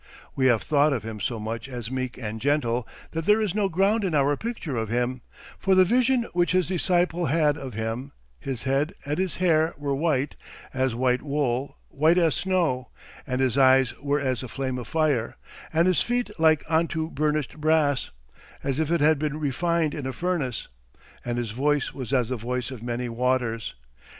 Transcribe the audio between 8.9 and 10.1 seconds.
and His hair were